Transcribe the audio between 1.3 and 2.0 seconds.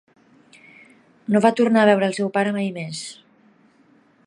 No va tornar a